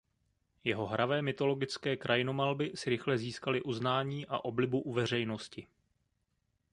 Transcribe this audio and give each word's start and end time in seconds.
Jeho 0.63 0.85
hravé 0.85 1.21
mytologické 1.21 1.97
krajinomalby 1.97 2.71
si 2.75 2.89
rychle 2.89 3.17
získaly 3.17 3.63
uznání 3.63 4.25
a 4.27 4.45
oblibu 4.45 4.79
u 4.81 4.93
veřejnosti. 4.93 5.67